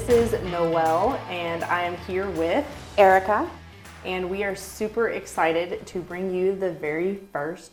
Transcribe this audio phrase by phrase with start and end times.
[0.00, 0.30] Hey there, Waymakers.
[0.30, 2.66] This is Noelle, and I am here with
[2.98, 3.50] Erica.
[4.04, 7.72] And we are super excited to bring you the very first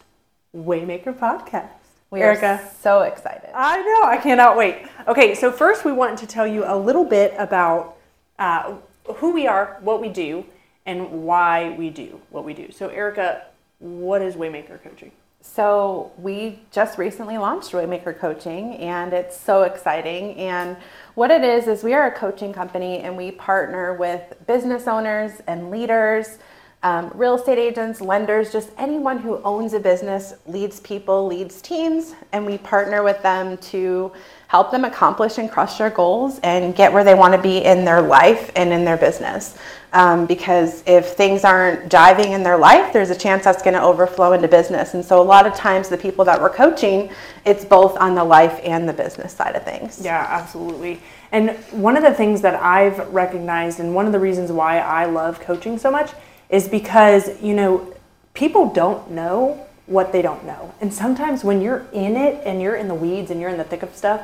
[0.55, 1.69] Waymaker podcast.
[2.09, 2.45] We Erica.
[2.45, 3.49] are so excited.
[3.55, 4.87] I know, I cannot wait.
[5.07, 7.97] Okay, so first we want to tell you a little bit about
[8.39, 8.75] uh,
[9.15, 10.45] who we are, what we do,
[10.85, 12.71] and why we do what we do.
[12.71, 13.43] So, Erica,
[13.79, 15.11] what is Waymaker Coaching?
[15.41, 20.35] So, we just recently launched Waymaker Coaching, and it's so exciting.
[20.35, 20.77] And
[21.17, 25.31] what it is, is we are a coaching company and we partner with business owners
[25.47, 26.37] and leaders,
[26.83, 32.13] um, real estate agents, lenders, just anyone who owns a business, leads people, leads teams,
[32.31, 34.11] and we partner with them to
[34.47, 37.83] help them accomplish and crush their goals and get where they want to be in
[37.83, 39.57] their life and in their business.
[39.93, 43.81] Um, because if things aren't jiving in their life, there's a chance that's going to
[43.81, 44.93] overflow into business.
[44.93, 47.09] And so, a lot of times, the people that we're coaching,
[47.45, 49.99] it's both on the life and the business side of things.
[50.03, 50.99] Yeah, absolutely.
[51.31, 55.05] And one of the things that I've recognized, and one of the reasons why I
[55.05, 56.11] love coaching so much,
[56.49, 57.93] is because, you know,
[58.33, 60.73] people don't know what they don't know.
[60.81, 63.63] And sometimes when you're in it and you're in the weeds and you're in the
[63.63, 64.21] thick of stuff,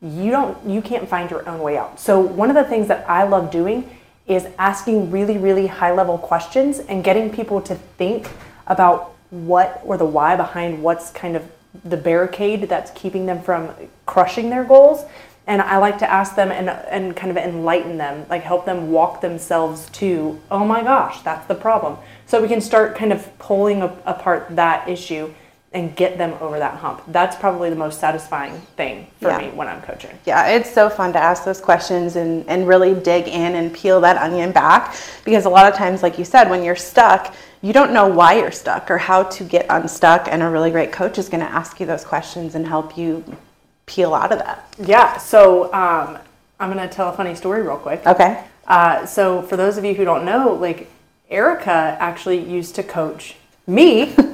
[0.00, 2.00] you don't you can't find your own way out.
[2.00, 6.16] So one of the things that I love doing is asking really really high level
[6.16, 8.30] questions and getting people to think
[8.66, 11.44] about what or the why behind what's kind of
[11.84, 13.70] the barricade that's keeping them from
[14.06, 15.04] crushing their goals
[15.50, 18.92] and I like to ask them and and kind of enlighten them, like help them
[18.92, 21.98] walk themselves to, oh my gosh, that's the problem.
[22.26, 25.34] So we can start kind of pulling apart that issue
[25.72, 27.02] and get them over that hump.
[27.08, 29.38] That's probably the most satisfying thing for yeah.
[29.38, 30.16] me when I'm coaching.
[30.24, 34.00] Yeah, it's so fun to ask those questions and, and really dig in and peel
[34.02, 34.94] that onion back
[35.24, 38.34] because a lot of times, like you said, when you're stuck, you don't know why
[38.34, 40.28] you're stuck or how to get unstuck.
[40.30, 43.24] And a really great coach is going to ask you those questions and help you
[43.90, 44.72] peel out of that.
[44.78, 46.18] Yeah, so um,
[46.60, 48.06] I'm going to tell a funny story real quick.
[48.06, 48.44] Okay.
[48.66, 50.88] Uh, so, for those of you who don't know, like
[51.28, 53.36] Erica actually used to coach
[53.66, 54.14] me.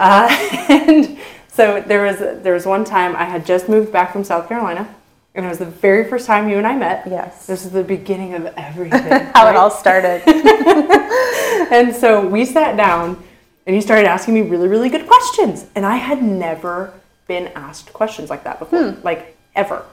[0.00, 0.28] Uh,
[0.68, 4.48] and so there was there was one time I had just moved back from South
[4.48, 4.94] Carolina,
[5.34, 7.04] and it was the very first time you and I met.
[7.10, 7.48] Yes.
[7.48, 9.00] This is the beginning of everything.
[9.34, 9.50] How right?
[9.50, 10.22] it all started.
[11.72, 13.20] and so we sat down,
[13.66, 16.94] and you started asking me really really good questions, and I had never
[17.28, 19.04] been asked questions like that before, hmm.
[19.04, 19.84] like ever,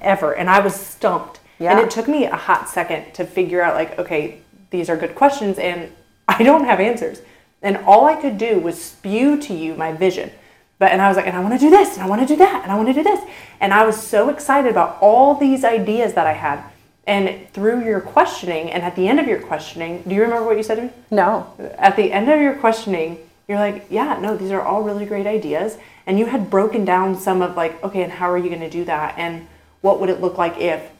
[0.00, 1.40] ever, and I was stumped.
[1.58, 1.72] Yeah.
[1.72, 4.40] And it took me a hot second to figure out like, okay,
[4.70, 5.92] these are good questions, and
[6.28, 7.20] I don't have answers.
[7.60, 10.30] And all I could do was spew to you my vision.
[10.78, 12.26] But and I was like, and I want to do this, and I want to
[12.26, 13.20] do that, and I want to do this.
[13.60, 16.64] And I was so excited about all these ideas that I had.
[17.06, 20.56] And through your questioning, and at the end of your questioning, do you remember what
[20.56, 20.90] you said to me?
[21.10, 21.52] No.
[21.78, 23.18] At the end of your questioning,
[23.48, 25.78] you're like, yeah, no, these are all really great ideas.
[26.06, 28.70] And you had broken down some of like, okay, and how are you going to
[28.70, 29.14] do that?
[29.18, 29.46] And
[29.80, 30.90] what would it look like if?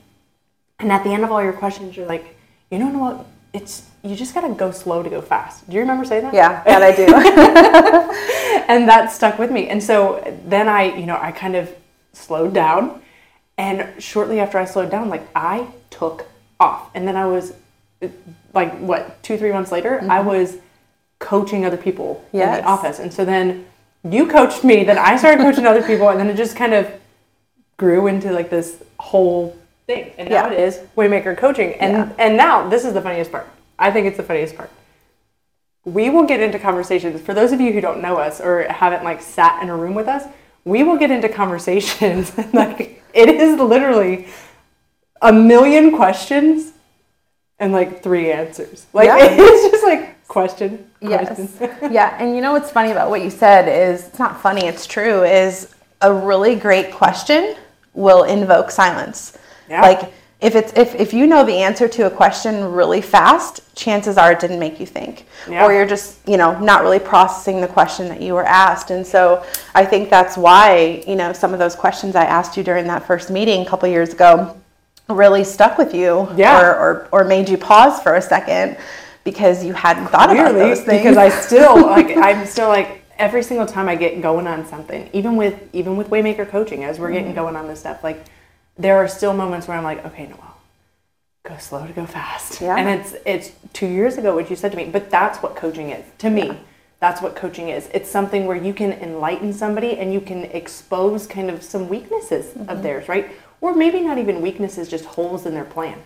[0.79, 2.37] And at the end of all your questions, you're like,
[2.71, 3.27] you know what?
[3.53, 5.69] It's you just gotta go slow to go fast.
[5.69, 6.35] Do you remember saying that?
[6.35, 7.05] Yeah, that I do.
[8.69, 9.69] and that stuck with me.
[9.69, 11.73] And so then I, you know, I kind of
[12.13, 13.01] slowed down.
[13.59, 16.27] And shortly after I slowed down, like I took
[16.59, 16.91] off.
[16.95, 17.53] And then I was
[18.53, 20.11] like, what, two, three months later, mm-hmm.
[20.11, 20.57] I was
[21.21, 22.59] coaching other people yes.
[22.59, 22.99] in the office.
[22.99, 23.67] And so then
[24.09, 26.91] you coached me, then I started coaching other people, and then it just kind of
[27.77, 30.13] grew into like this whole thing.
[30.19, 30.53] And now yeah.
[30.53, 31.75] it is Waymaker coaching.
[31.75, 32.13] And yeah.
[32.19, 33.49] and now this is the funniest part
[33.79, 34.71] I think it's the funniest part.
[35.85, 37.21] We will get into conversations.
[37.21, 39.95] For those of you who don't know us or haven't like sat in a room
[39.95, 40.25] with us,
[40.65, 44.29] we will get into conversations like it is literally
[45.21, 46.73] a million questions
[47.59, 48.87] and like three answers.
[48.93, 49.17] Like yeah.
[49.21, 51.57] it's just like question, yes.
[51.91, 54.87] yeah, and you know what's funny about what you said is it's not funny, it's
[54.87, 57.55] true, is a really great question
[57.93, 59.37] will invoke silence.
[59.69, 59.83] Yeah.
[59.83, 64.19] Like if it's if, if you know the answer to a question really fast chances
[64.19, 65.65] are it didn't make you think yeah.
[65.65, 69.07] or you're just you know not really processing the question that you were asked and
[69.07, 69.45] so
[69.77, 73.07] i think that's why you know some of those questions i asked you during that
[73.07, 74.55] first meeting a couple years ago
[75.09, 76.61] really stuck with you yeah.
[76.61, 78.77] or, or, or made you pause for a second
[79.25, 83.03] because you hadn't thought Clearly, about those things because i still like i'm still like
[83.19, 86.99] every single time i get going on something even with even with waymaker coaching as
[86.99, 87.19] we're mm-hmm.
[87.19, 88.25] getting going on this stuff like
[88.79, 90.57] there are still moments where I'm like, okay, Noelle,
[91.45, 92.61] go slow to go fast.
[92.61, 92.77] Yeah.
[92.77, 95.91] And it's it's two years ago what you said to me, but that's what coaching
[95.91, 96.47] is to me.
[96.47, 96.57] Yeah.
[97.01, 97.89] That's what coaching is.
[97.93, 102.47] It's something where you can enlighten somebody and you can expose kind of some weaknesses
[102.47, 102.69] mm-hmm.
[102.69, 103.33] of theirs, right?
[103.61, 106.01] Or maybe not even weaknesses, just holes in their plan.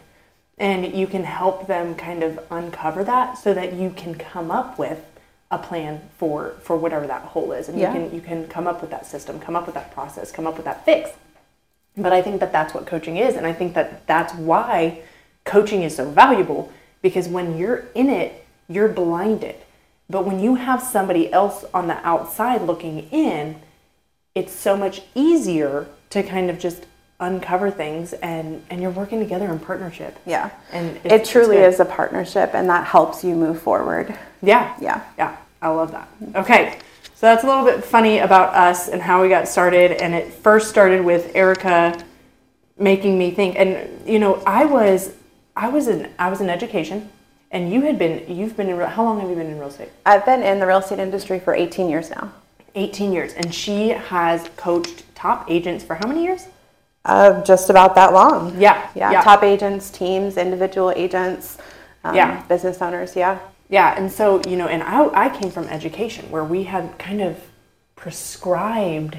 [0.58, 4.78] And you can help them kind of uncover that so that you can come up
[4.78, 5.04] with
[5.50, 7.94] a plan for for whatever that hole is and yeah.
[7.94, 10.44] you can you can come up with that system come up with that process come
[10.44, 11.10] up with that fix
[11.96, 13.36] But I think that that's what coaching is.
[13.36, 15.00] And I think that that's why
[15.44, 19.56] coaching is so valuable because when you're in it, you're blinded.
[20.08, 23.56] But when you have somebody else on the outside looking in,
[24.34, 26.86] it's so much easier to kind of just
[27.18, 30.18] uncover things and and you're working together in partnership.
[30.26, 30.50] Yeah.
[30.72, 34.16] And it truly is a partnership and that helps you move forward.
[34.42, 34.76] Yeah.
[34.80, 35.02] Yeah.
[35.16, 35.36] Yeah.
[35.62, 36.08] I love that.
[36.34, 36.78] Okay.
[37.14, 39.92] So that's a little bit funny about us and how we got started.
[39.92, 41.98] And it first started with Erica
[42.78, 43.56] making me think.
[43.56, 45.14] And you know, I was
[45.54, 47.10] I was in I was in education,
[47.50, 49.90] and you had been you've been in how long have you been in real estate?
[50.04, 52.32] I've been in the real estate industry for 18 years now.
[52.74, 56.46] 18 years, and she has coached top agents for how many years?
[57.06, 58.60] Uh, just about that long.
[58.60, 59.12] Yeah, yeah.
[59.12, 59.22] yeah.
[59.22, 61.56] Top agents, teams, individual agents,
[62.02, 62.42] um, Yeah.
[62.48, 63.14] business owners.
[63.14, 63.38] Yeah.
[63.68, 67.20] Yeah, and so you know, and I I came from education where we had kind
[67.20, 67.36] of
[67.96, 69.18] prescribed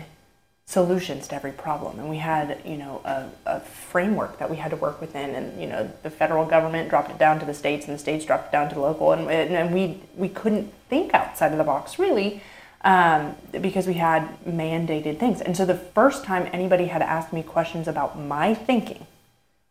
[0.66, 4.72] solutions to every problem, and we had you know a, a framework that we had
[4.72, 7.88] to work within, and you know the federal government dropped it down to the states,
[7.88, 11.14] and the states dropped it down to the local, and and we we couldn't think
[11.14, 12.42] outside of the box really.
[12.82, 15.42] Um, because we had mandated things.
[15.42, 19.08] And so the first time anybody had asked me questions about my thinking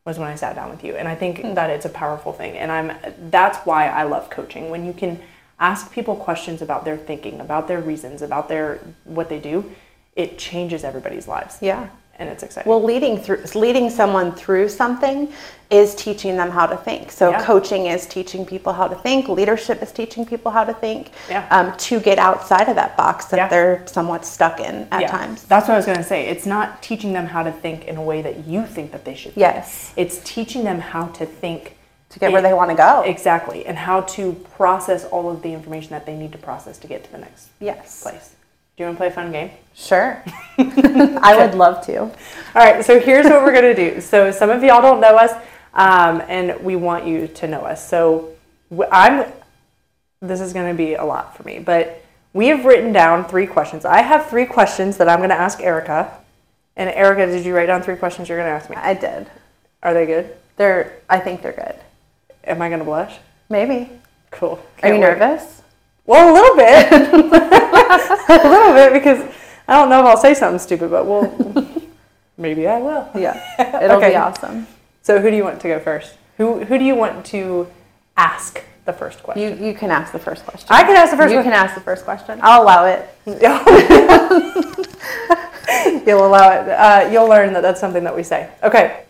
[0.04, 0.96] was when I sat down with you.
[0.96, 2.56] And I think that it's a powerful thing.
[2.56, 2.92] And I'm
[3.30, 4.70] that's why I love coaching.
[4.70, 5.20] When you can
[5.58, 9.72] ask people questions about their thinking, about their reasons, about their what they do,
[10.14, 11.58] it changes everybody's lives.
[11.60, 11.88] Yeah.
[12.18, 12.68] And it's exciting.
[12.70, 15.32] Well, leading through leading someone through something
[15.68, 17.10] is teaching them how to think.
[17.12, 17.42] So Yeah.
[17.44, 19.28] coaching is teaching people how to think.
[19.28, 21.10] Leadership is teaching people how to think.
[21.28, 21.44] Yeah.
[21.50, 23.48] Um, to get outside of that box that Yeah.
[23.48, 25.42] they're somewhat stuck in at yeah, times.
[25.42, 26.26] That's what I was going to say.
[26.28, 29.14] It's not teaching them how to think in a way that you think that they
[29.14, 29.34] should.
[29.34, 29.40] think.
[29.54, 29.92] Yes.
[29.96, 31.76] It's teaching them how to think
[32.10, 33.02] To get where they want to go.
[33.02, 36.86] Exactly, and how to process all of the information that they need to process to
[36.86, 38.00] get to the next Yes.
[38.02, 38.30] place.
[38.76, 39.50] Do you want to play a fun game?
[39.74, 40.22] Sure.
[40.58, 42.00] I would love to.
[42.00, 42.10] All
[42.54, 44.02] right, so here's what we're going to do.
[44.02, 45.32] So some of y'all don't know us,
[45.72, 47.88] um, and we want you to know us.
[47.88, 48.34] So
[48.92, 49.32] I'm.
[50.20, 53.46] This is going to be a lot for me, but we have written down three
[53.46, 53.86] questions.
[53.86, 56.18] I have three questions that I'm going to ask Erica.
[56.76, 58.76] And Erica, did you write down three questions you're going to ask me?
[58.76, 59.30] I did.
[59.82, 60.36] Are they good?
[60.58, 61.00] They're.
[61.08, 61.76] I think they're good.
[62.44, 63.16] Am I going to blush?
[63.48, 63.90] Maybe.
[64.30, 64.52] Cool.
[64.52, 65.18] Are Can't you wait.
[65.18, 65.62] nervous?
[66.06, 66.92] Well, a little bit.
[68.28, 69.20] a little bit because
[69.68, 71.32] I don't know if I'll say something stupid, but we'll.
[72.36, 73.08] maybe I will.
[73.14, 73.40] Yeah.
[73.82, 74.10] It'll Okay.
[74.10, 74.66] be awesome.
[75.02, 76.14] So who do you want to go first?
[76.38, 77.66] Who who do you want to
[78.16, 79.58] ask the first question?
[79.60, 80.68] You you can ask the first question.
[80.70, 82.38] I can ask the first You can ask the first question.
[82.42, 83.08] I'll allow it.
[86.06, 86.68] you'll allow it.
[86.68, 88.48] Uh, you'll learn that that's something that we say.
[88.62, 89.02] Okay.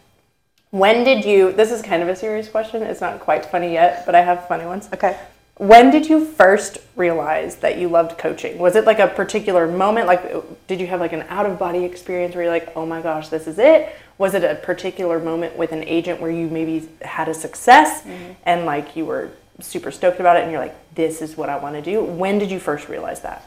[0.71, 1.53] When did you?
[1.53, 2.83] This is kind of a serious question.
[2.83, 4.89] It's not quite funny yet, but I have funny ones.
[4.93, 5.17] Okay.
[5.59, 8.59] When did you first realize that you loved coaching?
[8.59, 10.07] Was it like a particular moment?
[10.07, 13.01] Like, did you have like an out of body experience where you're like, oh my
[13.01, 13.97] gosh, this is it?
[14.19, 18.07] Was it a particular moment with an agent where you maybe had a success
[18.45, 19.31] and like you were
[19.61, 22.03] super stoked about it and you're like, this is what I want to do?
[22.03, 23.43] When did you first realize that?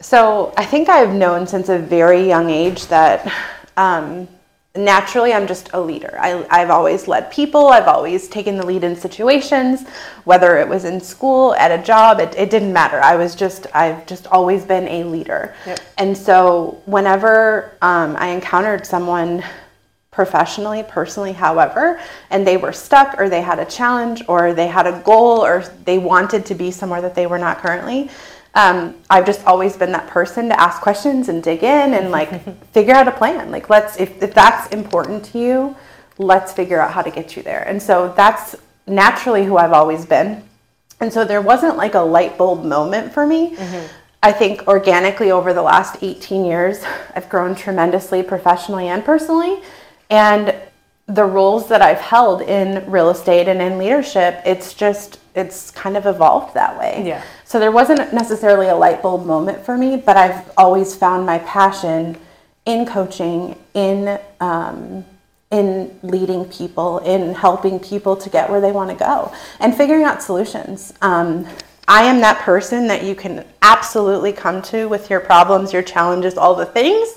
[0.00, 3.32] So I think I've known since a very young age that
[3.76, 4.28] um,
[4.76, 6.16] naturally I'm just a leader.
[6.20, 7.68] I, I've always led people.
[7.68, 9.88] I've always taken the lead in situations,
[10.24, 13.00] whether it was in school, at a job, it, it didn't matter.
[13.00, 15.54] I was just, I've just always been a leader.
[15.66, 15.80] Yep.
[15.98, 19.42] And so whenever um, I encountered someone
[20.10, 24.86] professionally, personally, however, and they were stuck or they had a challenge or they had
[24.86, 28.08] a goal or they wanted to be somewhere that they were not currently,
[28.56, 32.42] um, I've just always been that person to ask questions and dig in and like
[32.72, 33.50] figure out a plan.
[33.50, 35.76] Like, let's, if, if that's important to you,
[36.18, 37.62] let's figure out how to get you there.
[37.68, 40.42] And so that's naturally who I've always been.
[41.00, 43.54] And so there wasn't like a light bulb moment for me.
[44.22, 46.82] I think organically over the last 18 years,
[47.14, 49.60] I've grown tremendously professionally and personally.
[50.08, 50.54] And
[51.06, 55.96] the roles that I've held in real estate and in leadership, it's just, it's kind
[55.96, 57.04] of evolved that way.
[57.06, 57.22] Yeah.
[57.44, 61.38] So there wasn't necessarily a light bulb moment for me, but I've always found my
[61.40, 62.18] passion
[62.64, 65.04] in coaching, in um,
[65.52, 70.02] in leading people, in helping people to get where they want to go, and figuring
[70.02, 70.92] out solutions.
[71.02, 71.46] Um,
[71.86, 76.36] I am that person that you can absolutely come to with your problems, your challenges,
[76.36, 77.16] all the things.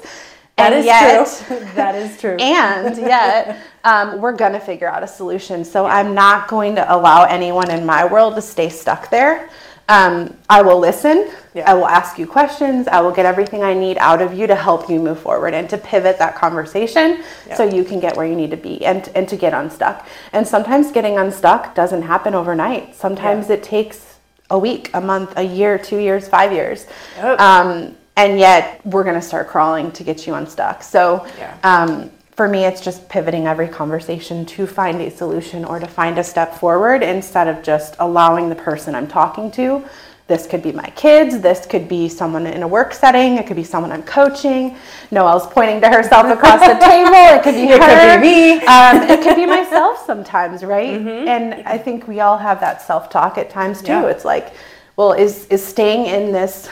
[0.57, 1.59] That and is yet, true.
[1.75, 2.35] that is true.
[2.39, 5.63] and yet um, we're going to figure out a solution.
[5.65, 9.49] So i'm not going to allow anyone in my world to stay stuck there.
[9.87, 11.31] Um, i will listen.
[11.55, 11.71] Yeah.
[11.71, 12.87] i will ask you questions.
[12.87, 15.67] I will get everything i need out of you to help you move forward and
[15.69, 17.23] to pivot that conversation
[17.55, 20.07] so you can get where you need to be and, and to get unstuck.
[20.33, 22.95] And sometimes getting unstuck doesn't happen overnight.
[22.95, 23.55] Sometimes Yeah.
[23.55, 24.19] it takes
[24.51, 26.85] a week a month a year two years five years.
[27.17, 27.39] Yep.
[27.39, 30.83] um, and yet we're going to start crawling to get you unstuck.
[30.83, 31.55] So Yeah.
[31.63, 36.17] um, for me, it's just pivoting every conversation to find a solution or to find
[36.17, 39.83] a step forward instead of just allowing the person I'm talking to.
[40.27, 43.57] This could be my kids, this could be someone in a work setting, it could
[43.57, 44.77] be someone I'm coaching.
[45.11, 48.13] Noelle's pointing to herself across the table, it could be It her.
[48.13, 48.65] could be me.
[48.67, 50.97] Um, it could be myself sometimes, right?
[50.97, 53.87] And I think we all have that self talk at times too.
[53.91, 54.07] Yeah.
[54.07, 54.53] It's like,
[54.95, 56.69] well, is, is staying in this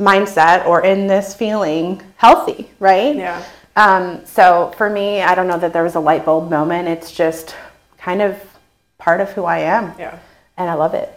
[0.00, 3.14] mindset or in this feeling healthy, right?
[3.14, 3.44] Yeah.
[3.76, 6.88] Um, so for me, I don't know that there was a light bulb moment.
[6.88, 7.56] It's just
[7.98, 8.40] kind of
[8.98, 9.94] part of who I am.
[9.98, 10.18] Yeah.
[10.56, 11.10] And I love it.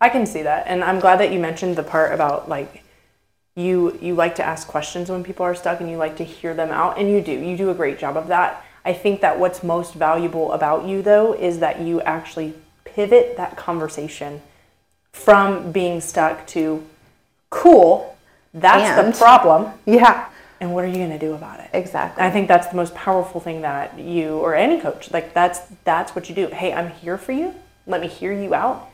[0.00, 2.82] I can see that, and I'm glad that you mentioned the part about like
[3.54, 6.54] you you like to ask questions when people are stuck, and you like to hear
[6.54, 7.32] them out, and you do.
[7.32, 8.64] You do a great job of that.
[8.84, 13.56] I think that what's most valuable about you though is that you actually pivot that
[13.58, 14.40] conversation
[15.12, 16.82] from being stuck to
[17.50, 18.16] cool.
[18.54, 20.26] That's And- the problem, Yeah,
[20.60, 21.70] and what are you going to do about it?
[21.72, 22.22] exactly.
[22.22, 26.14] I think that's the most powerful thing that you or any coach like that's that's
[26.14, 26.48] what you do.
[26.48, 27.54] Hey, I'm here for you.
[27.86, 28.88] Let me hear you out.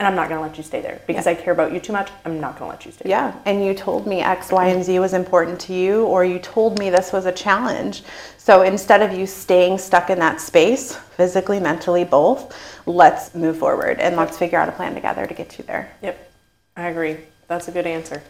[0.00, 1.92] And I'm not going to let you stay there because I care about you too
[1.92, 2.10] much.
[2.24, 3.08] I'm not going to let you stay.
[3.08, 6.40] Yeah, and you told me X, Y, and Z was important to you, or you
[6.40, 8.02] told me this was a challenge.
[8.36, 14.00] So instead of you staying stuck in that space, physically, mentally, both, let's move forward
[14.00, 15.94] and let's figure out a plan together to get you there.
[16.00, 16.10] there.
[16.10, 16.32] Yep.
[16.76, 17.18] I agree.
[17.46, 18.20] That's a good answer.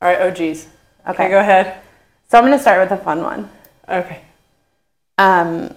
[0.00, 0.66] All right, oh OGs.
[1.06, 1.28] Okay.
[1.28, 1.80] go ahead.
[2.28, 3.50] So I'm going to start with a fun one.
[3.88, 4.20] Okay.
[5.18, 5.74] Um,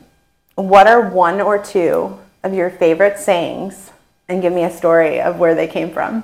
[0.55, 3.91] what are one or two of your favorite sayings?
[4.27, 6.23] And give me a story of where they came from.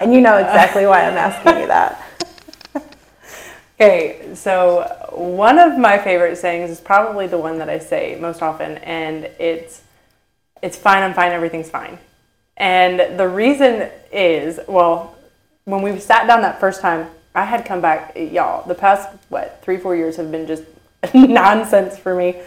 [0.00, 2.00] And you know exactly why I'm asking you that.
[3.80, 8.40] Okay, so one of my favorite sayings is probably the one that I say most
[8.40, 9.82] often, and it's
[10.62, 11.98] it's fine, I'm fine, everything's fine.
[12.56, 15.16] And the reason is, well,
[15.64, 18.66] when we sat down that first time, I had come back, y'all.
[18.66, 20.62] The past what three, four years have been just
[21.14, 22.40] nonsense for me.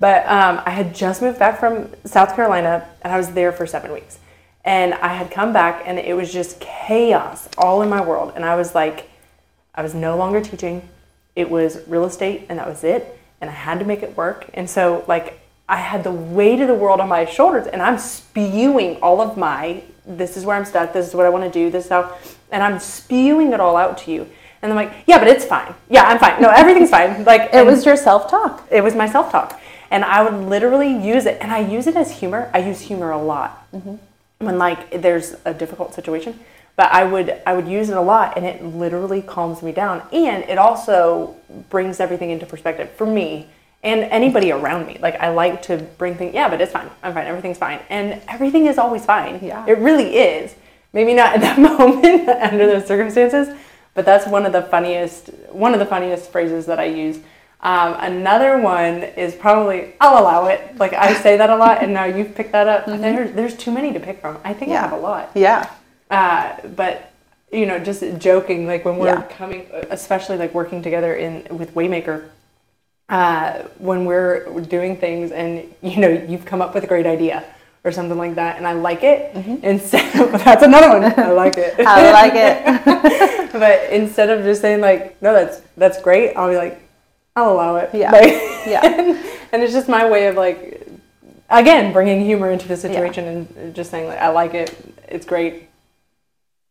[0.00, 3.66] But um, I had just moved back from South Carolina, and I was there for
[3.66, 4.18] seven weeks.
[4.64, 8.32] And I had come back, and it was just chaos all in my world.
[8.34, 9.08] And I was like,
[9.74, 10.88] I was no longer teaching.
[11.36, 13.18] It was real estate, and that was it.
[13.40, 14.50] And I had to make it work.
[14.54, 17.98] And so, like, I had the weight of the world on my shoulders, and I'm
[17.98, 21.50] spewing all of my, this is where I'm stuck, this is what I want to
[21.50, 22.16] do, this is how,
[22.52, 24.28] and I'm spewing it all out to you.
[24.62, 25.74] And I'm like, yeah, but it's fine.
[25.90, 26.40] Yeah, I'm fine.
[26.40, 27.24] No, everything's fine.
[27.32, 28.66] Like, It was your self talk.
[28.70, 29.60] it was my self talk.
[29.90, 32.50] And I would literally use it, and I use it as humor.
[32.54, 33.96] I use humor a lot mm-hmm.
[34.38, 36.38] when like there's a difficult situation.
[36.76, 40.00] But I would I would use it a lot, and it literally calms me down,
[40.10, 41.36] and it also
[41.68, 43.48] brings everything into perspective for me
[43.82, 44.96] and anybody around me.
[45.02, 46.32] Like I like to bring things.
[46.32, 46.88] Yeah, but it's fine.
[47.02, 47.26] I'm fine.
[47.26, 49.40] Everything's fine, and everything is always fine.
[49.42, 49.66] Yeah.
[49.66, 50.54] it really is.
[50.92, 53.48] Maybe not at that moment under those circumstances,
[53.94, 57.18] but that's one of the funniest one of the funniest phrases that I use.
[57.60, 60.76] Um, another one is probably I'll allow it.
[60.78, 62.86] Like I say that a lot, and now you've picked that up.
[62.86, 64.38] There, there's too many to pick from.
[64.44, 65.30] I think I have a lot.
[65.34, 65.70] Yeah.
[66.10, 67.12] Uh, but
[67.52, 69.22] you know, just joking, like when we're Yeah.
[69.22, 72.28] coming, especially like working together in with Waymaker,
[73.10, 77.44] uh, when we're doing things, and you know, you've come up with a great idea
[77.84, 79.34] or something like that, and I like it.
[79.64, 81.04] Instead, of, that's another one.
[81.18, 81.74] I like it.
[81.74, 81.88] Mm-hmm.
[81.88, 83.52] I like it.
[83.52, 86.80] but instead of just saying like, no, that's that's great, I'll be like,
[87.34, 87.90] I'll allow it.
[87.92, 88.12] Yeah.
[88.12, 88.32] Like,
[88.66, 88.80] Yeah.
[89.52, 90.86] and it's just my way of like,
[91.50, 94.74] again, bringing humor into the situation and just saying like, I like it.
[95.08, 95.68] It's great.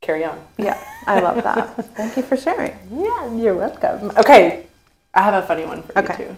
[0.02, 0.40] Carry on.
[0.58, 1.76] yeah, I love that.
[1.96, 2.76] Thank you for sharing.
[2.92, 4.12] Yeah, you're welcome.
[4.18, 4.66] Okay,
[5.14, 6.24] I have a funny one for Okay.
[6.24, 6.38] you too.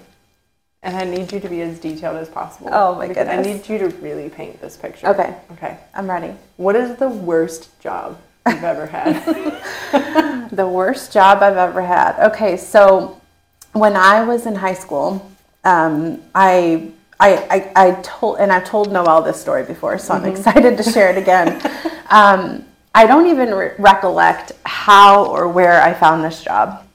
[0.84, 2.70] And I need you to be as detailed as possible.
[2.72, 5.08] Oh, my because I need you to really paint this picture.
[5.08, 5.36] Okay.
[5.54, 5.78] Okay.
[5.94, 6.36] I'm ready.
[6.58, 10.44] What is the worst job you've ever had?
[10.54, 12.28] The worst job I've ever had.
[12.28, 13.20] Okay, so
[13.72, 15.32] when I was in high school,
[15.64, 20.26] um, I, I, I, I told, and I've told Noelle this story before, so I'm
[20.26, 21.62] excited to share it again.
[22.10, 26.86] Um, I don't even re- recollect how or where I found this job.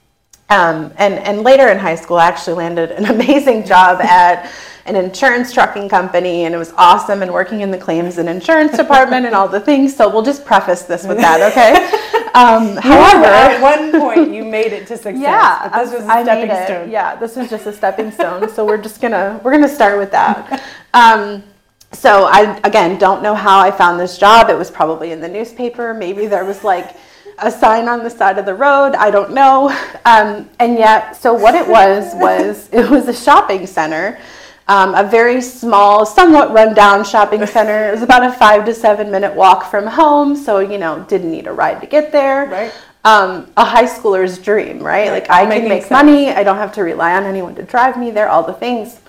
[0.49, 4.51] Um, and, and later in high school, I actually landed an amazing job at
[4.85, 8.75] an insurance trucking company, and it was awesome, and working in the claims and insurance
[8.75, 9.95] department and all the things.
[9.95, 12.05] So we'll just preface this with that, okay?
[12.35, 15.19] Um, However, at one point you made it to success.
[15.19, 16.91] yeah, this was a I stepping stone.
[16.91, 18.47] Yeah, this was just a stepping stone.
[18.49, 20.63] so we're just gonna we're gonna start with that.
[20.93, 21.43] Um,
[21.91, 24.51] so I again don't know how I found this job.
[24.51, 25.91] It was probably in the newspaper.
[25.91, 26.95] Maybe there was like
[27.41, 28.95] a sign on the side of the road.
[28.95, 29.69] I don't know.
[30.05, 34.19] Um, and yet, so what it was was it was a shopping center.
[34.67, 37.87] Um, a very small, somewhat rundown shopping center.
[37.89, 41.31] It was about a five to seven minute walk from home, so you know, didn't
[41.31, 42.45] need a ride to get there.
[42.45, 42.73] Right.
[43.03, 45.09] um, a high schooler's dream, right?
[45.09, 45.91] Like I can make sense.
[45.91, 46.29] money.
[46.29, 48.29] I don't have to rely on anyone to drive me there.
[48.29, 48.99] All the things.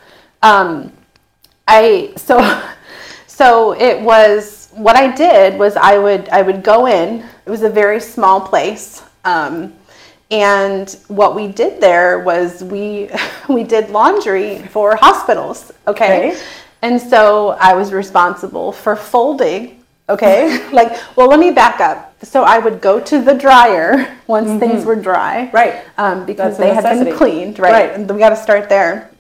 [0.43, 0.93] Um,
[1.69, 2.41] I so
[3.27, 7.25] so it was what I did was I would I would go in.
[7.51, 9.03] It was a very small place.
[9.25, 9.73] Um,
[10.31, 13.11] and what we did there was we
[13.49, 16.31] we did laundry for hospitals, okay?
[16.31, 16.41] Okay.
[16.83, 20.71] And so I was responsible for folding, okay?
[20.73, 22.15] like, well, let me back up.
[22.25, 25.83] So I would go to the dryer once things were dry, Right.
[25.99, 27.73] Um, because they had been cleaned, right?
[27.73, 27.91] Right.
[27.91, 29.11] And we got to start there.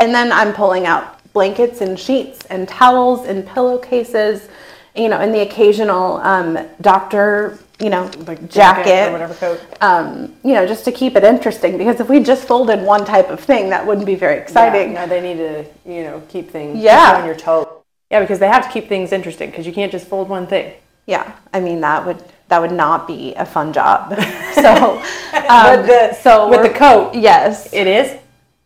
[0.00, 4.48] And then I'm pulling out blankets and sheets and towels and pillowcases,
[4.96, 9.60] you know, and the occasional um, doctor, you know, Like jacket, or whatever coat.
[9.80, 11.76] um, you know, just to keep it interesting.
[11.76, 14.92] Because if we just folded one type of thing, that wouldn't be very exciting.
[14.92, 17.18] Yeah, no, they need to, you know, keep things Yeah.
[17.20, 17.66] on your toes.
[18.10, 20.72] Yeah, because they have to keep things interesting because you can't just fold one thing.
[21.06, 24.14] Yeah, I mean that would that would not be a fun job.
[24.54, 25.02] so, um,
[25.32, 28.16] But the- so with the coat, yes, it is.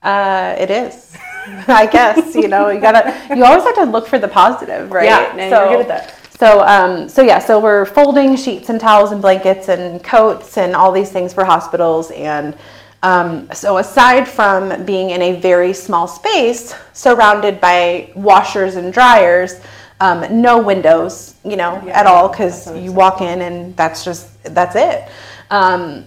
[0.02, 1.16] uh, it is.
[1.66, 5.06] I guess you know you gotta you always have to look for the positive, right?
[5.06, 6.14] Yeah, no, you're good at that.
[6.38, 10.76] So, um, so yeah, so we're folding sheets and towels and blankets and coats and
[10.76, 12.12] all these things for hospitals.
[12.12, 12.56] And
[13.02, 19.60] um, so, aside from being in a very small space surrounded by washers and dryers,
[20.00, 24.40] um, no windows, you know, Yeah, at all, because you walk in and that's just
[24.44, 25.08] that's it.
[25.50, 26.04] Um,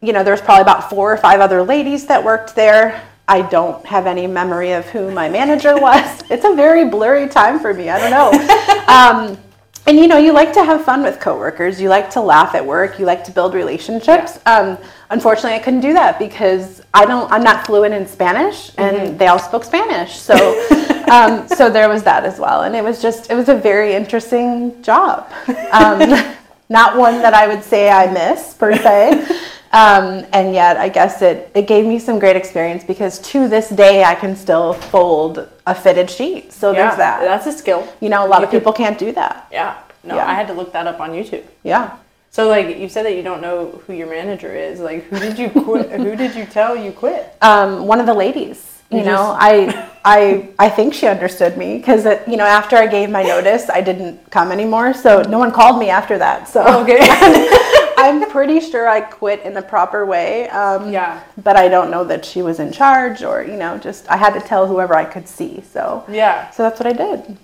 [0.00, 3.02] you know, there's probably about four or five other ladies that worked there.
[3.28, 6.22] I don't have any memory of who my manager was.
[6.30, 7.90] it's a very blurry time for me.
[7.90, 8.84] I don't know.
[9.86, 11.78] And you know, you like to have fun with coworkers.
[11.78, 12.98] You like to laugh at work.
[12.98, 14.38] You like to build relationships.
[14.46, 14.78] Um,
[15.10, 17.30] unfortunately, I couldn't do that because I don't.
[17.30, 20.16] I'm not fluent in Spanish, and they all spoke Spanish.
[20.16, 20.34] So,
[21.12, 22.62] um, so there was that as well.
[22.62, 25.30] And it was just, it was a very interesting job.
[25.70, 25.98] Um,
[26.70, 29.40] not one that I would say I miss per se.
[29.74, 33.68] Um, and yet, I guess it, it gave me some great experience because to this
[33.70, 36.52] day, I can still fold a fitted sheet.
[36.52, 37.20] So Yeah, there's that.
[37.20, 37.86] That's a skill.
[38.00, 39.46] You know, a lot You of could- people can't do that.
[39.50, 39.74] Yeah.
[40.02, 40.28] No, Yeah.
[40.28, 41.44] I had to look that up on YouTube.
[41.62, 41.90] Yeah.
[42.30, 44.80] So, like, you said that you don't know who your manager is.
[44.80, 45.90] Like, who did you quit?
[46.06, 47.32] who did you tell you quit?
[47.40, 48.70] Um, one of the ladies.
[48.90, 52.76] You, You know, just- I, I, I think she understood me because you know after
[52.76, 54.92] I gave my notice, I didn't come anymore.
[54.92, 56.46] So no one called me after that.
[56.48, 56.98] So Okay.
[58.04, 60.48] I'm pretty sure I quit in the proper way.
[60.50, 61.22] Um, Yeah.
[61.42, 64.32] But I don't know that she was in charge or you know just I had
[64.34, 65.62] to tell whoever I could see.
[65.72, 66.50] So yeah.
[66.50, 67.36] so that's what I did.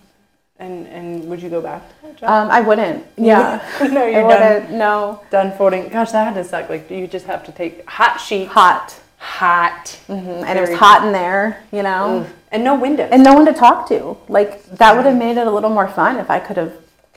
[0.58, 2.28] And and would you go back to that job?
[2.30, 3.06] Um, I wouldn't.
[3.16, 3.60] Yeah.
[3.80, 4.26] no, you're done.
[4.28, 4.70] wouldn't.
[4.72, 5.20] No.
[5.30, 5.88] Done folding.
[5.88, 6.68] Gosh, that had to suck.
[6.68, 8.94] Like, you just have to take hot sheet, Hot.
[9.16, 11.62] hot, And it was hot in there.
[11.72, 12.26] You know.
[12.52, 13.08] and no windows.
[13.10, 14.18] and no one to talk to.
[14.28, 16.74] Like that would have made it a little more fun if I could have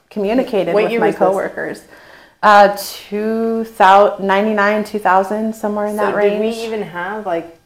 [0.09, 1.81] communicated What with my coworkers.
[1.81, 1.89] this?
[2.43, 6.33] Uh, 2000, 99, 2000, somewhere in so that range.
[6.33, 7.57] did we even have like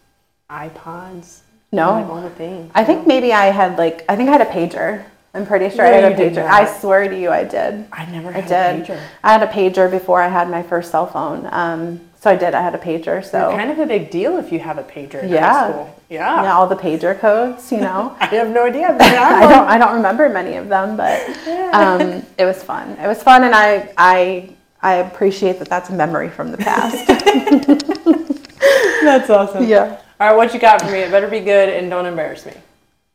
[0.52, 1.40] iPods?
[1.72, 1.94] No.
[1.94, 2.72] Like, all the things.
[2.76, 5.04] I think maybe I had like I think I had a pager.
[5.34, 6.46] I'm pretty sure No, I had a pager.
[6.48, 7.86] I swear to you, I did.
[7.92, 8.90] I never I had did.
[8.90, 9.02] a pager.
[9.24, 11.48] I had a pager before I had my first cell phone.
[11.52, 12.56] Um, so I did.
[12.56, 13.24] I had a pager.
[13.26, 15.72] So Kind of a big deal if you have a pager Yeah.
[15.72, 15.96] school.
[16.10, 16.44] Yeah.
[16.44, 17.72] yeah, all the pager codes.
[17.72, 18.16] You know.
[18.20, 18.88] I have no idea.
[19.00, 21.20] I don't I don't remember many of them, but
[21.74, 22.92] um, it was fun.
[22.92, 27.08] It was fun, and I I I appreciate that that's a memory from the past.
[29.02, 29.66] That's awesome.
[29.66, 30.02] yeah.
[30.20, 31.00] All right, what you got for me?
[31.00, 32.54] It better be good and don't embarrass me.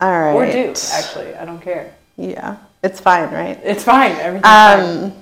[0.00, 0.32] All right.
[0.32, 1.34] Or do, actually.
[1.34, 1.94] I don't care.
[2.16, 3.58] Yeah, it's fine, right?
[3.62, 4.12] It's fine.
[4.12, 5.04] Everything's fine.
[5.04, 5.12] Um,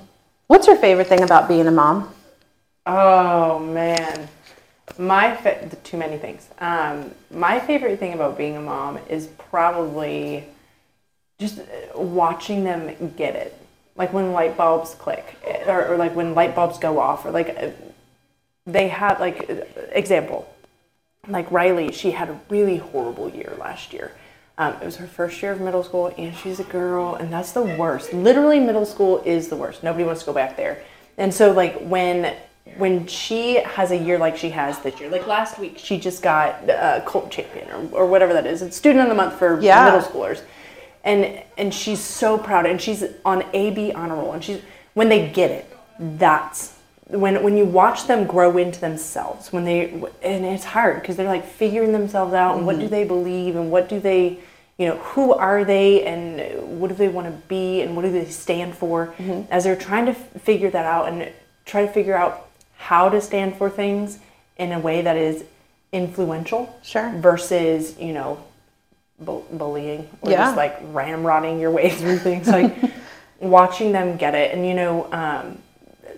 [0.47, 2.13] what's your favorite thing about being a mom?
[2.85, 4.27] Oh man,
[4.97, 6.47] my fa- too many things.
[6.59, 10.45] Um, my favorite thing about being a mom is probably
[11.39, 11.61] just
[11.95, 13.60] watching them get it.
[13.95, 15.35] Like when light bulbs click,
[15.67, 17.69] or, or like when light bulbs go off, or like uh,
[18.65, 19.55] they have like uh,
[19.91, 20.47] example,
[21.27, 24.11] like Riley, she had a really horrible year last year.
[24.57, 27.51] Um, it was her first year of middle school, and she's a girl, and that's
[27.51, 28.13] the worst.
[28.13, 29.83] Literally, middle school is the worst.
[29.83, 30.83] Nobody wants to go back there.
[31.17, 32.35] And so, like when
[32.77, 36.21] when she has a year like she has this year, like last week, she just
[36.23, 38.61] got uh, cult champion or, or whatever that is.
[38.61, 39.83] It's student of the month for Yeah.
[39.85, 40.41] middle schoolers,
[41.03, 44.61] and and she's so proud, and she's on AB honor roll, and she's
[44.93, 46.75] when they get it, that's
[47.07, 49.91] when when you watch them grow into themselves when they
[50.23, 52.91] and it's hard because they're like figuring themselves out and what do mm-hmm.
[52.91, 54.39] they believe and what do they
[54.77, 58.11] you know who are they and what do they want to be and what do
[58.11, 59.41] they stand for mm-hmm.
[59.51, 61.31] as they're trying to f- figure that out and
[61.65, 64.19] try to figure out how to stand for things
[64.57, 65.43] in a way that is
[65.91, 67.11] influential Sure.
[67.17, 68.41] versus you know
[69.25, 70.45] bu- bullying or Yeah.
[70.45, 72.75] just like ramrodding your way through things like
[73.39, 75.57] watching them get it and you know um,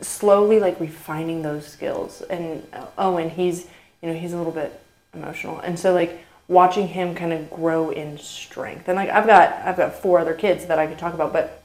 [0.02, 2.22] slowly like refining those skills.
[2.30, 2.66] And
[2.98, 3.68] oh, and he's
[4.02, 4.80] you know he's a little bit
[5.14, 8.88] emotional, and so like watching him kind of grow in strength.
[8.88, 11.64] And like I've got I've got four other kids that I could talk about, but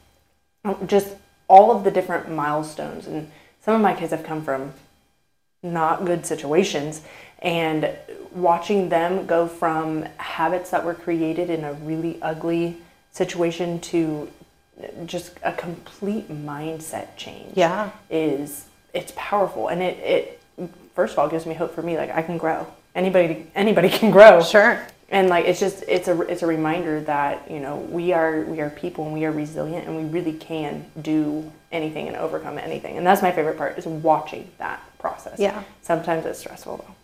[0.86, 1.14] just
[1.48, 3.30] all of the different milestones and
[3.62, 4.72] some of my kids have come from
[5.62, 7.02] not good situations
[7.40, 7.90] and
[8.32, 12.76] watching them go from habits that were created in a really ugly
[13.10, 14.28] situation to
[15.06, 17.90] just a complete mindset change Yeah.
[18.10, 20.40] is it's powerful and it, it
[20.94, 24.10] first of all gives me hope for me like i can grow anybody anybody can
[24.12, 24.80] grow Sure.
[25.10, 28.60] And like it's just it's a it's a reminder that you know we are we
[28.60, 32.98] are people and we are resilient and we really can do anything and overcome anything
[32.98, 35.62] and that's my favorite part is watching that process Yeah.
[35.82, 36.94] sometimes it's stressful though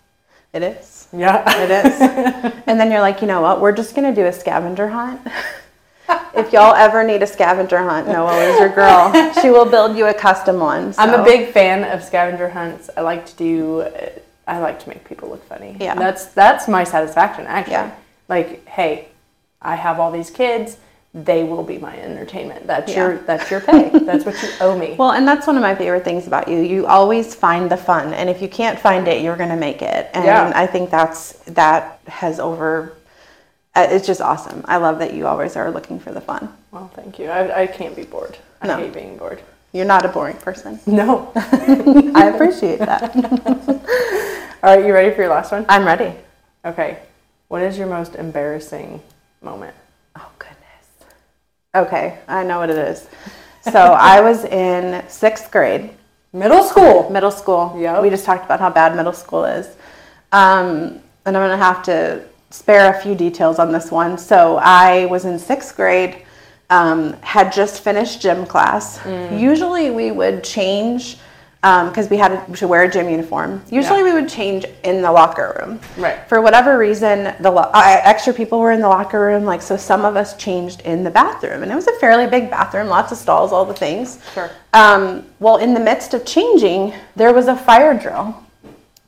[0.53, 1.09] It is.
[1.15, 2.53] yeah It is.
[2.67, 3.61] and then you're like, you know what?
[3.63, 5.21] We're just going to do a scavenger hunt.
[6.35, 9.13] if y'all ever need a scavenger hunt, Noelle is your girl.
[9.41, 10.93] She will build you a custom one.
[10.99, 13.81] i'm a big fan of scavenger hunts i like to do
[14.47, 15.95] i like to make people look funny Yeah.
[15.95, 17.95] that's that's my satisfaction actually Yeah.
[18.29, 19.09] like hey
[19.63, 20.77] i have all these kids
[21.15, 22.97] they will be my entertainment that's Yeah.
[23.09, 25.75] your that's your pay that's what you owe me Well, and that's one of my
[25.77, 26.59] favorite things about you.
[26.59, 29.81] You always find the fun, and if you can't find it, you're going to make
[29.81, 30.11] it.
[30.13, 30.51] And Yeah.
[30.57, 32.95] I think that's that has over.
[33.77, 34.65] uh, It's just awesome.
[34.67, 36.49] I love that you always are looking for the fun.
[36.73, 37.29] Well, thank you.
[37.31, 38.37] I, I can't be bored.
[38.61, 38.77] I No.
[38.79, 39.41] hate being bored.
[39.73, 40.81] You're not a boring person.
[40.85, 41.31] No.
[41.37, 43.15] I appreciate that.
[44.65, 45.67] All right, you ready for your last one?
[45.69, 46.11] I'm ready.
[46.65, 46.99] Okay.
[47.49, 49.03] What is your most embarrassing
[49.43, 49.75] moment?
[50.17, 51.13] Oh goodness.
[51.75, 53.07] Okay, I know what it is.
[53.61, 55.91] So I was in sixth grade,
[56.33, 57.11] Middle school.
[57.11, 57.77] middle school.
[57.79, 58.01] Yep.
[58.01, 59.67] We just talked about how bad middle school is,
[60.33, 64.17] um, and I'm gonna have to spare a few details on this one.
[64.17, 66.23] So I was in sixth grade,
[66.71, 68.99] um, had just finished gym class.
[69.01, 69.39] Mm.
[69.39, 71.19] Usually we would change.
[71.65, 73.63] Because we had to wear a gym uniform.
[73.71, 75.81] Usually we would change in the locker room.
[75.97, 76.19] Right.
[76.29, 79.45] For whatever reason, the lo- uh, extra people were in the locker room.
[79.47, 82.51] Like so, some of us changed in the bathroom, and it was a fairly big
[82.51, 84.19] bathroom, lots of stalls, all the things.
[84.35, 84.51] Sure.
[84.75, 88.37] Um, well, in the midst of changing, there was a fire drill.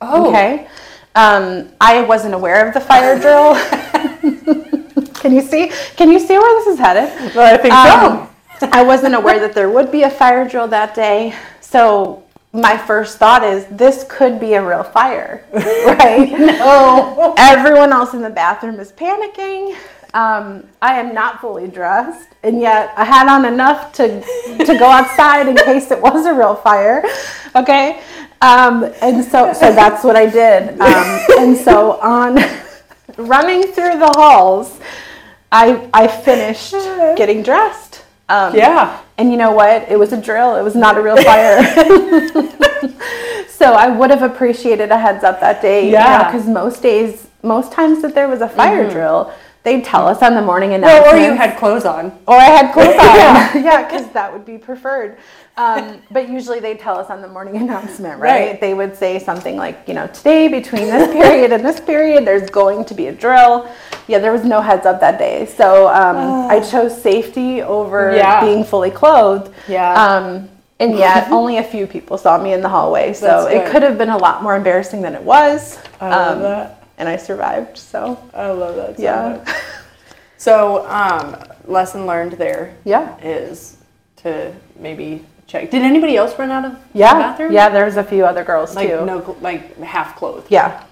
[0.01, 0.29] Oh.
[0.29, 0.67] Okay.
[1.13, 3.53] Um, I wasn't aware of the fire drill.
[5.21, 5.71] Can you see?
[5.95, 7.35] Can you see where this is headed?
[7.35, 8.29] Well, I think Um,
[8.73, 11.35] I wasn't aware that there would be a fire drill that day.
[11.61, 12.23] So
[12.57, 16.31] my first thought is this could be a real fire, right?
[16.31, 17.35] no.
[17.37, 19.77] Everyone else in the bathroom is panicking.
[20.13, 24.21] Um, I am not fully dressed, and yet I had on enough to
[24.65, 27.03] to go outside in case it was a real fire.
[27.55, 28.01] Okay,
[28.41, 30.79] um, and so so that's what I did.
[30.81, 32.39] Um, and so on
[33.17, 34.79] running through the halls,
[35.51, 36.71] I I finished
[37.17, 37.86] getting dressed.
[38.29, 38.99] Um, Yeah.
[39.17, 39.89] and you know what?
[39.89, 40.55] It was a drill.
[40.55, 41.63] It was not a real fire.
[43.49, 45.89] so I would have appreciated a heads up that day.
[45.89, 46.29] Yeah.
[46.29, 49.31] Because most days, most times that there was a fire drill,
[49.63, 51.13] they'd tell us on the morning Well, announcements.
[51.13, 52.17] or you had clothes on.
[52.27, 52.95] Or I had clothes on.
[52.95, 53.57] Yeah.
[53.63, 55.17] yeah, because that would be preferred.
[55.57, 58.51] Um, but usually they tell us on the morning announcement, right?
[58.51, 58.61] Right.
[58.61, 62.49] They would say something like, you know, today between this period and this period, there's
[62.49, 63.69] going to be a drill.
[64.07, 65.45] Yeah, there was no heads up that day.
[65.47, 68.41] So um, I chose safety over Yeah.
[68.41, 69.53] being fully clothed.
[69.67, 69.93] Yeah.
[69.93, 70.47] Um,
[70.79, 73.11] and yet only a few people saw me in the hallway.
[73.13, 75.79] So it could have been a lot more embarrassing than it was.
[75.99, 76.76] I love Um, that.
[76.97, 77.77] And I survived.
[77.77, 78.97] So I love that.
[78.97, 79.41] So yeah.
[79.45, 79.55] much.
[80.39, 83.17] So, um, lesson learned there Yeah.
[83.23, 83.77] is
[84.17, 85.71] to maybe check.
[85.71, 87.13] Did anybody else run out of the Yeah.
[87.13, 87.51] bathroom?
[87.51, 89.03] Yeah, there's a few other girls Like too.
[89.03, 90.45] no, like half clothed.
[90.51, 90.83] Yeah.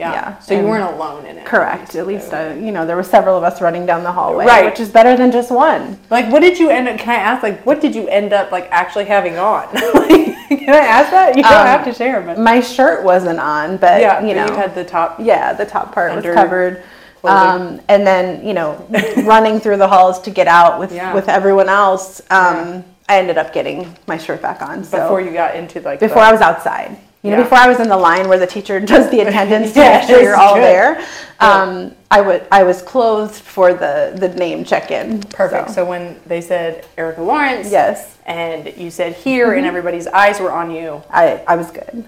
[0.00, 0.12] Yeah.
[0.12, 1.44] Yeah, So you weren't alone in it.
[1.44, 1.94] Correct.
[1.94, 4.64] At least, uh, you know, there were several of us running down the hallway, Right.
[4.64, 5.98] which is better than just one.
[6.08, 6.98] Like, what did you end up?
[6.98, 7.42] Can I ask?
[7.42, 9.66] Like, what did you end up like actually having on?
[9.74, 11.36] like, can I ask that?
[11.36, 14.46] You don't Um, have to share, but My shirt wasn't on, but yeah, you know,
[14.46, 15.16] you had the top.
[15.20, 16.82] yeah, the top part was covered.
[17.22, 18.82] Um, and then, you know,
[19.24, 21.12] running through the halls to get out with Yeah.
[21.12, 24.82] with everyone else, um, I ended up getting my shirt back on.
[24.84, 26.96] So Before you got into like before the, I was outside.
[27.22, 27.42] You know, Yeah.
[27.42, 30.16] before I was in the line where the teacher does the attendance to Yes, make
[30.16, 30.62] sure you're all good.
[30.64, 31.04] there.
[31.38, 35.20] Um, I would I was clothed for the the name check-in.
[35.24, 35.70] perfect.
[35.70, 35.84] So.
[35.84, 39.58] when they said Erica Lawrence, yes, and you said here, Mm-hmm.
[39.58, 41.02] and everybody's eyes were on you.
[41.10, 42.04] I I was good.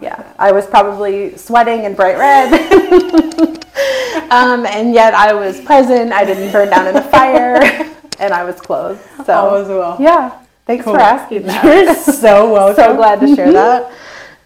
[0.00, 2.52] Yeah, I was probably sweating and bright red.
[4.30, 6.12] um, and yet I was present.
[6.12, 7.62] I didn't burn down in the fire,
[8.18, 9.00] and I was clothed.
[9.24, 9.96] So All was well.
[10.00, 10.94] yeah, thanks Cool.
[10.94, 11.64] for asking that.
[11.64, 12.76] You're so welcome.
[12.84, 13.92] so glad to share that.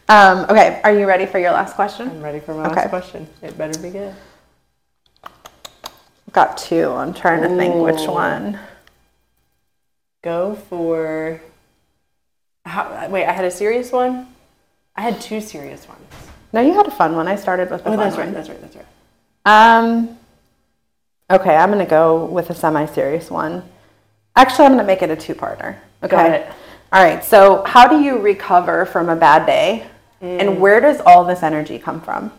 [0.08, 2.08] Um, okay, are you ready for your last question?
[2.08, 2.80] I'm ready for my Okay.
[2.80, 3.26] last question.
[3.42, 4.14] It better be good.
[5.24, 6.90] I've got two.
[6.92, 8.58] I'm trying to think which one.
[10.22, 11.40] Go for.
[12.64, 14.28] How, wait, I had a serious one.
[14.96, 16.00] I had two serious ones.
[16.52, 17.28] No, you had a fun one.
[17.28, 18.26] I started with a Oh, that's one.
[18.26, 18.34] right.
[18.34, 18.60] That's right.
[18.60, 18.86] That's right.
[19.44, 20.18] Um,
[21.30, 23.62] okay, I'm gonna go with a semi-serious one.
[24.36, 25.76] Actually, I'm gonna make it a two-parter.
[26.02, 26.08] Okay.
[26.16, 26.46] Got it.
[26.92, 27.22] All right.
[27.22, 29.86] So, how do you recover from a bad day,
[30.22, 30.40] Mm.
[30.40, 32.32] and where does all this energy come from?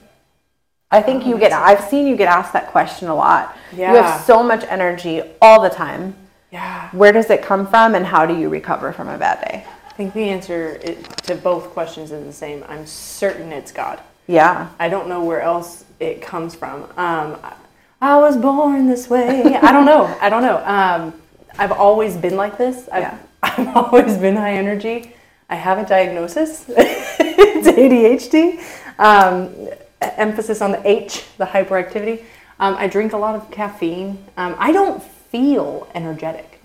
[0.91, 1.53] I think you get.
[1.53, 3.55] I've seen you get asked that question a lot.
[3.71, 3.91] Yeah.
[3.93, 6.15] You have so much energy all the time.
[6.51, 6.89] Yeah.
[6.91, 9.63] Where does it come from, and how do you recover from a bad day?
[9.87, 12.65] I think the answer to both questions is the same.
[12.67, 14.01] I'm certain it's God.
[14.27, 14.69] Yeah.
[14.79, 16.83] I don't know where else it comes from.
[16.97, 17.53] Um, I-
[18.01, 19.55] I was born this way.
[19.57, 20.05] I don't know.
[20.21, 20.63] I don't know.
[20.65, 21.13] Um,
[21.57, 22.87] I've always been like this.
[22.91, 23.17] I've, Yeah.
[23.43, 25.13] I've always been high energy.
[25.49, 26.63] I have a diagnosis.
[27.55, 28.61] it's ADHD.
[28.99, 29.69] Um,
[30.01, 32.23] emphasis on the H, the hyperactivity.
[32.59, 34.23] Um, I drink a lot of caffeine.
[34.37, 36.59] Um, I don't feel energetic.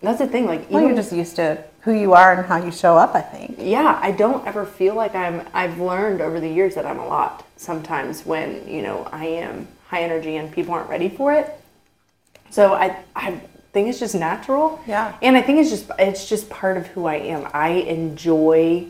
[0.00, 0.46] That's the thing.
[0.46, 3.14] Like Well, you're just used to who you are and how you show up.
[3.14, 3.56] I think.
[3.58, 7.06] yeah i don't ever feel like i'm i've learned over the years that i'm a
[7.06, 11.50] lot sometimes when you know i am high energy and people aren't ready for it
[12.50, 13.40] so i i
[13.72, 15.16] think it's just natural Yeah.
[15.22, 18.86] and i think it's just it's just part of who i am i enjoy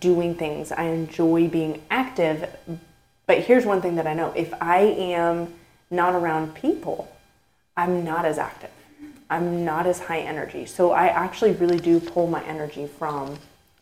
[0.00, 2.48] doing things i enjoy being active
[3.26, 5.52] but here's one thing that i know if i am
[5.90, 7.14] not around people
[7.76, 8.70] i'm not as active
[9.30, 13.36] i'm not as high energy so i actually really do pull my energy from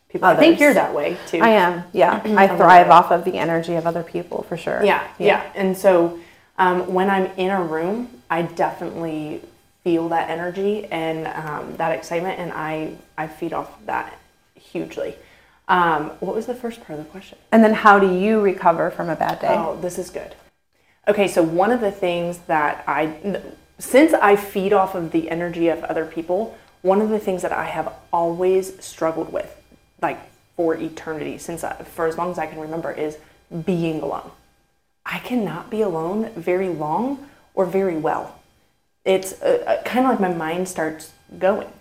[0.09, 0.61] people i think Others.
[0.61, 1.83] you're that way too I am.
[1.93, 2.21] Yeah.
[2.25, 4.83] I thrive off of the energy of other people for sure.
[4.83, 5.51] yeah, yeah.
[5.55, 6.19] And so
[6.57, 9.41] um, when I'm in a room, I definitely
[9.83, 14.17] feel that energy and um, that excitement, and I, I feed off that
[14.53, 15.15] hugely.
[15.67, 17.37] Um, what was the first part of the question?
[17.51, 19.47] And then how do you recover from a bad day?
[19.49, 20.35] Oh, this is good.
[21.07, 23.41] Okay, so one of the things that I,
[23.79, 27.51] since I feed off of the energy of other people, one of the things that
[27.51, 29.55] I have always struggled with,
[30.01, 30.19] like
[30.55, 33.17] for eternity, since I, for as long as I can remember, is
[33.65, 34.31] being alone.
[35.05, 38.39] I cannot be alone very long or very well.
[39.03, 41.71] It's uh, uh, kind of like my mind starts going.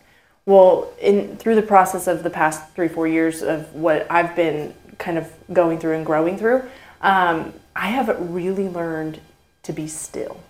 [0.51, 4.75] Well, in through the process of the past three four years of what I've been
[4.99, 6.65] kind of going through and growing through,
[7.03, 9.21] um, I have really learned
[9.63, 10.41] to be still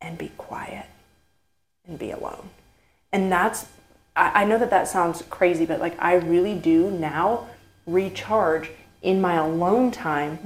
[0.00, 0.86] and be quiet
[1.86, 2.50] and be alone.
[3.12, 3.66] And that's
[4.16, 7.46] I, I know that that sounds crazy, but like I really do now
[7.86, 10.40] recharge in my alone time.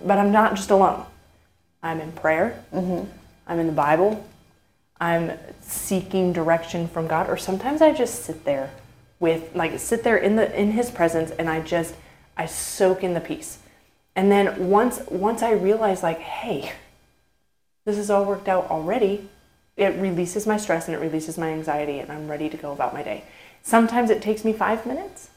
[0.00, 1.06] But I'm not just alone.
[1.82, 2.62] I'm in prayer.
[3.48, 4.24] I'm in the Bible.
[5.00, 8.70] I'm seeking direction from God, or sometimes I just sit there
[9.20, 11.94] with like sit there in the in His presence, and I just
[12.36, 13.58] I soak in the peace.
[14.16, 16.72] And then once once I realize like, hey,
[17.84, 19.28] this is all worked out already,
[19.76, 22.94] it releases my stress and it releases my anxiety, and I'm ready to go about
[22.94, 23.24] my day.
[23.62, 25.30] Sometimes it takes me five minutes.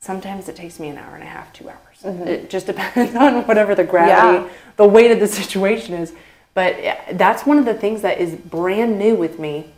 [0.00, 2.02] Sometimes it takes me an hour and a half, two hours.
[2.02, 2.28] Mm-hmm.
[2.28, 4.52] It just depends on whatever the gravity, Yeah.
[4.76, 6.12] the weight of the situation is.
[6.54, 6.76] But
[7.12, 9.72] that's one of the things that is brand new with me.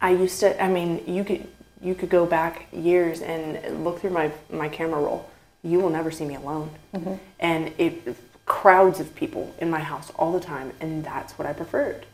[0.00, 1.46] I used to, I mean, you could
[1.80, 5.30] you could go back years and look through my my camera roll.
[5.62, 7.14] You will never see me alone, mm-hmm.
[7.40, 8.16] and it
[8.46, 12.06] crowds of people in my house all the time, and that's what I preferred.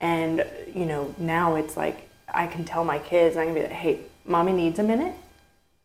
[0.00, 3.70] And you know, now it's like I can tell my kids, I can be like,
[3.70, 5.14] "Hey, mommy needs a minute."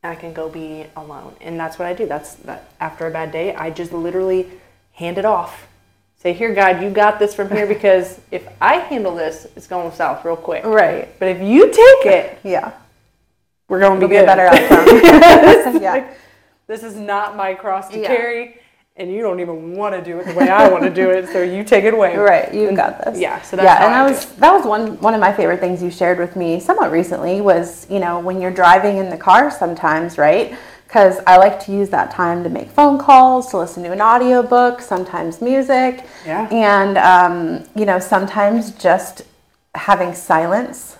[0.03, 1.35] I can go be alone.
[1.41, 2.05] And that's what I do.
[2.05, 4.47] That's that after a bad day, I just literally
[4.93, 5.67] hand it off.
[6.27, 9.89] Say, here, God, you got this from here because if I handle this, it's going
[9.93, 10.65] south real quick.
[10.65, 11.17] Right.
[11.19, 12.73] But if you take it, Yeah.
[13.69, 15.81] we're going to be be a better outcome.
[15.81, 15.91] yeah.
[15.93, 16.17] Like,
[16.67, 18.07] this is not my cross to Yeah.
[18.07, 18.59] carry,
[18.97, 21.29] and you don't even want to do it the way I want to do it.
[21.29, 22.17] So you take it away.
[22.17, 23.17] Right, you've got this.
[23.17, 23.41] Yeah.
[23.41, 25.81] So that's yeah, and I that was that was one one of my favorite things
[25.81, 29.49] you shared with me somewhat recently was you know when you're driving in the car
[29.49, 30.57] sometimes right
[30.87, 34.01] because I like to use that time to make phone calls to listen to an
[34.01, 36.47] audiobook sometimes music Yeah.
[36.49, 39.23] and um, you know sometimes just
[39.75, 40.97] having silence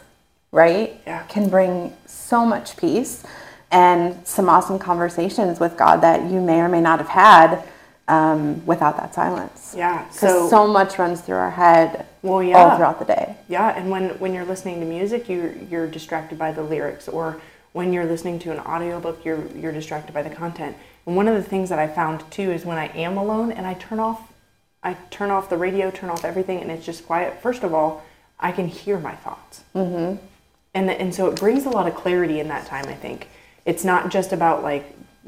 [0.52, 1.24] right Yeah.
[1.24, 3.24] can bring so much peace
[3.72, 7.64] and some awesome conversations with God that you may or may not have had
[8.10, 9.74] um, without that silence.
[9.78, 10.08] Yeah.
[10.10, 13.36] So, so, much runs through our head well, all throughout the day.
[13.50, 17.42] Yeah, and when when you're listening to music, you're you're distracted by the lyrics, or
[17.78, 20.76] when you're listening to an audiobook, you're you're distracted by the content.
[21.06, 23.68] And one of the things that I found too is when I am alone and
[23.68, 24.34] I turn off,
[24.84, 27.40] I turn off the radio, turn off everything, and it's just quiet.
[27.42, 28.04] First of all,
[28.40, 30.18] I can hear my thoughts, mm-hmm.
[30.74, 32.86] and and so it brings a lot of clarity in that time.
[32.88, 33.30] I think
[33.64, 34.86] it's not just about like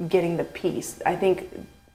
[0.07, 0.99] getting the peace.
[1.05, 1.49] I think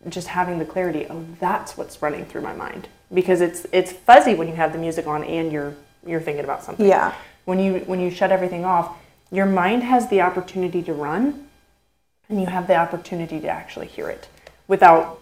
[0.09, 4.35] just having the clarity oh that's what's running through my mind because it's it's fuzzy
[4.35, 5.75] when you have the music on and you're
[6.07, 7.15] you're thinking about something Yeah.
[7.47, 8.95] when you when you shut everything off
[9.35, 11.49] your mind has the opportunity to run
[12.29, 14.29] and you have the opportunity to actually hear it
[14.69, 15.21] without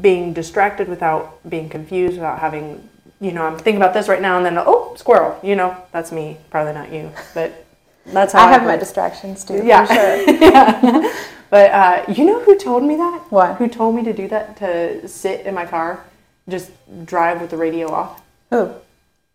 [0.00, 2.88] being distracted, without being confused, without having,
[3.20, 6.12] you know, I'm thinking about this right now and then, oh, squirrel, you know, that's
[6.12, 7.66] me, probably not you, but
[8.04, 9.62] that's how I have my distractions too.
[9.64, 9.86] Yeah.
[9.86, 10.34] For sure.
[10.40, 11.14] yeah.
[11.48, 13.26] But uh, you know who told me that?
[13.30, 13.56] What?
[13.56, 14.56] Who told me to do that?
[14.58, 16.04] To sit in my car,
[16.48, 16.70] just
[17.04, 18.20] drive with the radio off?
[18.50, 18.72] Who?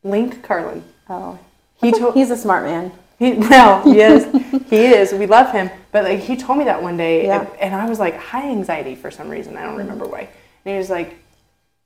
[0.04, 0.84] Link Carlin.
[1.10, 1.40] Oh.
[1.80, 2.14] He told.
[2.14, 2.92] He's a smart man.
[3.22, 4.26] He, well, he is.
[4.72, 5.14] he is.
[5.14, 5.70] We love him.
[5.92, 7.42] But like he told me that one day, Yeah.
[7.42, 9.56] and, and I was like high anxiety for some reason.
[9.58, 10.22] I don't remember why.
[10.66, 11.20] And he was like,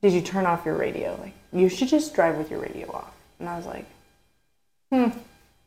[0.01, 1.19] "Did you turn off your radio?
[1.21, 3.85] Like you should just drive with your radio off." And I was like,
[4.93, 5.09] "Hmm,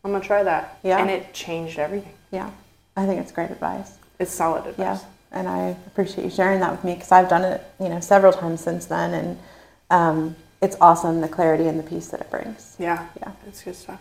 [0.04, 1.00] I'm gonna try that." Yeah.
[1.02, 2.14] And it changed everything.
[2.30, 2.50] Yeah.
[2.96, 3.98] I think it's great advice.
[4.18, 5.02] It's solid advice.
[5.02, 5.08] Yeah.
[5.32, 8.32] And I appreciate you sharing that with me because I've done it, you know, several
[8.32, 9.38] times since then, and
[9.90, 12.74] um, it's awesome the clarity and the peace that it brings.
[12.78, 13.06] Yeah.
[13.20, 13.32] Yeah.
[13.46, 14.00] It's good stuff.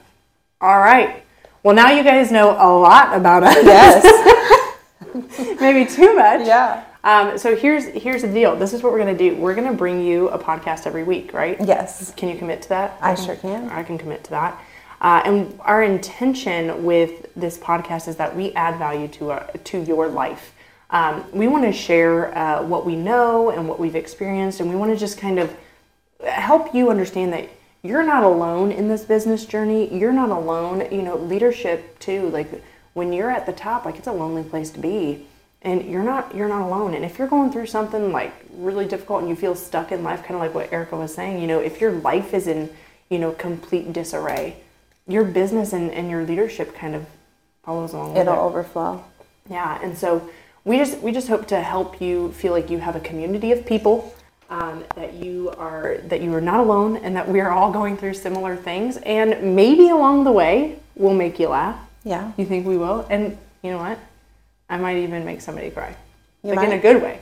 [0.62, 1.26] All right.
[1.64, 3.56] Well, now you guys know a lot about us.
[3.64, 5.60] Yes.
[5.60, 6.46] Maybe too much.
[6.46, 6.84] yeah.
[7.04, 8.56] Um, so here's here's the deal.
[8.56, 9.36] This is what we're gonna do.
[9.36, 11.58] We're gonna bring you a podcast every week, right?
[11.66, 12.14] Yes.
[12.16, 12.98] Can you commit to that?
[13.02, 13.70] I sure can.
[13.70, 14.62] I can commit to that.
[15.00, 19.82] Uh, and our intention with this podcast is that we add value to our, to
[19.84, 20.54] your life.
[20.90, 24.76] Um, we want to share uh, what we know and what we've experienced, and we
[24.76, 25.56] want to just kind of
[26.26, 27.48] help you understand that
[27.84, 29.94] you're not alone in this business journey.
[29.98, 30.88] You're not alone.
[30.92, 32.30] You know, leadership too.
[32.30, 32.64] Like
[32.94, 35.26] when you're at the top, like it's a lonely place to be,
[35.62, 36.94] and you're not you're not alone.
[36.94, 40.22] And if you're going through something like really difficult and you feel stuck in life,
[40.24, 42.70] kind of like what Erica was saying, you know, if your life is in
[43.10, 44.58] you know complete disarray,
[45.08, 47.06] your business and, and your leadership kind of
[47.64, 48.38] follows along It'll it.
[48.38, 49.04] overflow.
[49.50, 50.30] Yeah, and so
[50.66, 53.66] we just we just hope to help you feel like you have a community of
[53.66, 54.14] people
[54.50, 57.98] um, that you are that you are not alone and that we are all going
[57.98, 61.80] through similar things and maybe along the way we'll make you laugh.
[62.04, 62.32] Yeah.
[62.38, 63.06] You think we will?
[63.10, 64.00] And you know what?
[64.70, 65.96] I might even make somebody cry,
[66.44, 67.20] You like in a good way.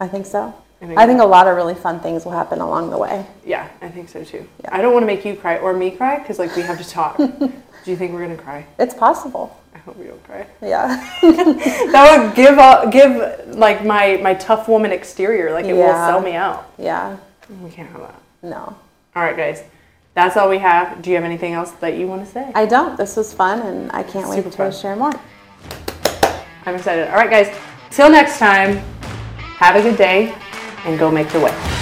[0.00, 0.54] I think so.
[0.80, 3.26] I think I think a lot of really fun things will happen along the way.
[3.44, 4.48] Yeah, I think so too.
[4.62, 4.70] Yeah.
[4.72, 6.88] I don't want to make you cry or me cry because like we have to
[6.88, 7.16] talk.
[7.88, 8.66] Do you think we're gonna cry?
[8.78, 9.58] It's possible.
[9.74, 10.46] I hope you don't cry.
[10.62, 10.88] Yeah.
[11.92, 15.52] That would give uh, give like my my tough woman exterior.
[15.52, 16.70] Like it will sell me out.
[16.78, 17.16] yeah.
[17.62, 18.20] We can't have that.
[18.42, 18.76] No.
[19.16, 19.62] All right, guys.
[20.14, 21.00] That's all we have.
[21.00, 22.50] Do you have anything else that you want to say?
[22.54, 22.96] I don't.
[22.96, 24.72] This was fun and I can't wait to fun.
[24.72, 25.12] share more.
[26.66, 27.08] I'm excited.
[27.08, 27.56] All right, guys.
[27.90, 28.76] Till next time,
[29.58, 30.34] have a good day
[30.84, 31.77] and go make the way.